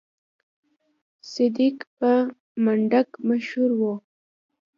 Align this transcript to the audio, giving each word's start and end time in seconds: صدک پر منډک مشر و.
صدک 1.31 1.77
پر 1.97 2.19
منډک 2.63 3.07
مشر 3.27 3.69
و. 3.79 3.81